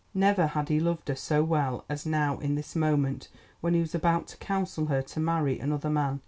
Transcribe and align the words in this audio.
Never 0.15 0.47
had 0.47 0.69
he 0.69 0.79
loved 0.79 1.09
her 1.09 1.15
so 1.15 1.43
well 1.43 1.85
as 1.87 2.07
now 2.07 2.39
in 2.39 2.55
this 2.55 2.75
moment 2.75 3.27
when 3.59 3.75
he 3.75 3.81
was 3.81 3.93
about 3.93 4.25
to 4.29 4.37
counsel 4.37 4.87
her 4.87 5.03
to 5.03 5.19
marry 5.19 5.59
another 5.59 5.91
man. 5.91 6.19